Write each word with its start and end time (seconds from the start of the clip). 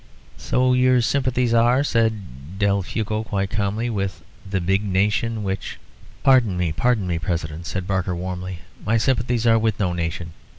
"So 0.37 0.73
your 0.73 0.99
sympathies 1.03 1.53
are," 1.53 1.83
said 1.83 2.57
Del 2.57 2.81
Fuego, 2.81 3.21
quite 3.23 3.51
calmly, 3.51 3.87
"with 3.87 4.23
the 4.49 4.59
big 4.59 4.83
nation 4.83 5.43
which" 5.43 5.77
"Pardon 6.23 6.57
me, 6.57 6.71
pardon 6.71 7.05
me, 7.05 7.19
President," 7.19 7.67
said 7.67 7.85
Barker, 7.85 8.15
warmly; 8.15 8.61
"my 8.83 8.97
sympathies 8.97 9.45
are 9.45 9.59
with 9.59 9.79
no 9.79 9.93
nation. 9.93 10.31